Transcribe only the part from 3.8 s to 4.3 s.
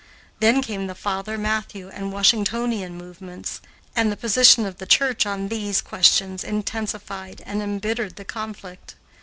and the